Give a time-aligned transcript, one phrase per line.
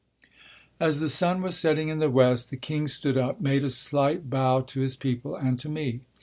[0.79, 4.31] As the sun was setting in the west the king stood up, made a slight
[4.31, 6.01] bow to his people and to me.